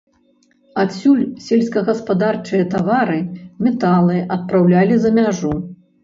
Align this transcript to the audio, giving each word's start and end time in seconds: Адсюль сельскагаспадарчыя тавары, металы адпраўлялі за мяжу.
Адсюль 0.83 1.25
сельскагаспадарчыя 1.47 2.63
тавары, 2.71 3.17
металы 3.67 4.17
адпраўлялі 4.37 4.97
за 5.05 5.11
мяжу. 5.19 5.53